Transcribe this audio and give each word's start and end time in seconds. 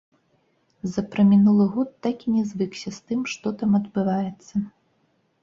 За 0.93 1.01
прамінулы 1.15 1.67
год 1.75 1.89
так 2.07 2.17
і 2.29 2.33
не 2.39 2.43
звыкся 2.53 2.95
з 2.97 3.05
тым, 3.11 3.21
што 3.35 3.47
там 3.61 3.79
адбываецца. 3.83 4.55